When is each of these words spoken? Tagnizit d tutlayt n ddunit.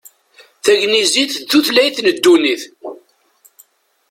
Tagnizit 0.63 1.31
d 1.41 1.45
tutlayt 1.49 1.97
n 2.01 2.07
ddunit. 2.15 2.63